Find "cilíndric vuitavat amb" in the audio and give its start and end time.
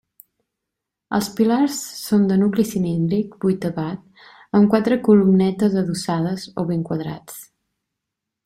2.71-4.73